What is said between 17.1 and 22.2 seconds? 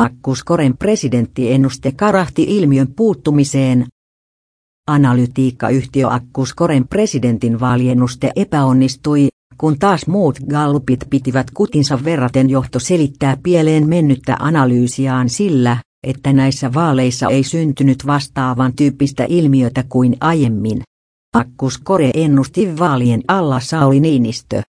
ei syntynyt vastaavan tyyppistä ilmiötä kuin aiemmin. Akkuskore